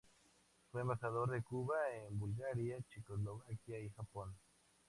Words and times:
Fue 0.71 0.81
embajador 0.81 1.29
de 1.29 1.43
Cuba 1.43 1.75
en 2.07 2.17
Bulgaria, 2.17 2.75
Checoslovaquia 2.89 3.81
y 3.81 3.89
Japón. 3.89 4.35